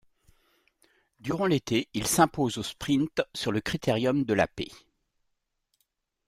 [1.19, 4.71] Durant l'été, il s'impose au sprint sur le Critérium de la Paix.